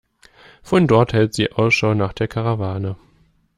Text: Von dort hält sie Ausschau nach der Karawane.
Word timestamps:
Von 0.63 0.87
dort 0.87 1.13
hält 1.13 1.35
sie 1.35 1.51
Ausschau 1.51 1.93
nach 1.93 2.11
der 2.11 2.27
Karawane. 2.27 2.95